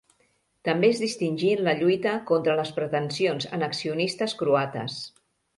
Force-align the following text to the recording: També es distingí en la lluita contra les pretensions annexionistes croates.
També 0.67 0.87
es 0.93 1.01
distingí 1.03 1.51
en 1.57 1.61
la 1.67 1.75
lluita 1.83 2.15
contra 2.31 2.57
les 2.61 2.73
pretensions 2.81 3.49
annexionistes 3.59 4.37
croates. 4.41 4.99